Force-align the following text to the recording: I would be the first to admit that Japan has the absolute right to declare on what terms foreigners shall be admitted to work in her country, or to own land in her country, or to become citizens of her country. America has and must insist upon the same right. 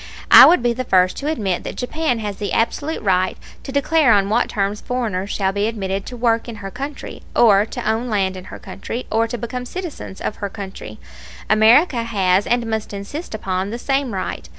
I 0.31 0.47
would 0.47 0.63
be 0.63 0.73
the 0.73 0.83
first 0.83 1.15
to 1.17 1.27
admit 1.27 1.63
that 1.63 1.75
Japan 1.75 2.17
has 2.17 2.37
the 2.37 2.53
absolute 2.53 3.03
right 3.03 3.37
to 3.61 3.71
declare 3.71 4.13
on 4.13 4.29
what 4.29 4.49
terms 4.49 4.81
foreigners 4.81 5.29
shall 5.29 5.51
be 5.51 5.67
admitted 5.67 6.07
to 6.07 6.17
work 6.17 6.49
in 6.49 6.55
her 6.55 6.71
country, 6.71 7.21
or 7.35 7.67
to 7.67 7.87
own 7.87 8.09
land 8.09 8.35
in 8.35 8.45
her 8.45 8.57
country, 8.57 9.05
or 9.11 9.27
to 9.27 9.37
become 9.37 9.63
citizens 9.63 10.19
of 10.19 10.37
her 10.37 10.49
country. 10.49 10.97
America 11.51 12.01
has 12.01 12.47
and 12.47 12.65
must 12.65 12.93
insist 12.93 13.35
upon 13.35 13.69
the 13.69 13.77
same 13.77 14.11
right. 14.11 14.49